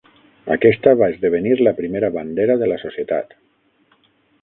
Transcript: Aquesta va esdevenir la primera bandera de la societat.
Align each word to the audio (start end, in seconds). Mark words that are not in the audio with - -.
Aquesta 0.55 0.93
va 1.01 1.09
esdevenir 1.13 1.53
la 1.69 1.75
primera 1.81 2.11
bandera 2.19 2.59
de 2.65 2.73
la 2.75 2.83
societat. 2.89 3.41